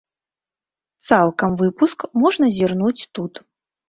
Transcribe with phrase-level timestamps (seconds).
[1.09, 3.33] Цалкам выпуск можна зірнуць тут.